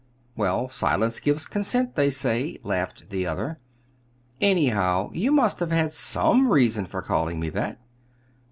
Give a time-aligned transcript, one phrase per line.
[0.35, 3.59] "Well, silence gives consent, they say," laughed the other.
[4.41, 7.79] "Anyhow, you must have had some reason for calling me that."